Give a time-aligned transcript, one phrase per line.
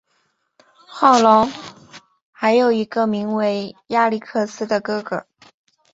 [0.87, 1.47] 翰劳
[2.31, 5.27] 还有一个名为亚历克斯的哥哥。